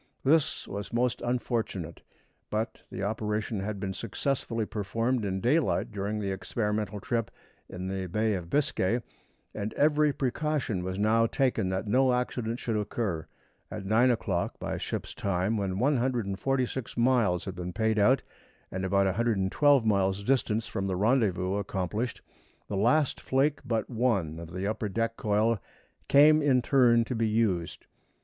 [0.23, 2.01] This was most unfortunate;
[2.49, 7.29] but the operation had been successfully performed in daylight during the experimental trip
[7.69, 9.03] in the Bay of Biscay,
[9.53, 13.27] and every precaution was now taken that no accident should occur.
[13.69, 18.23] At nine o'clock by ship's time, when 146 miles had been paid out
[18.71, 22.23] and about 112 miles' distance from the rendezvous accomplished,
[22.67, 25.59] the last flake but one of the upper deck coil
[26.07, 27.85] came in turn to be used.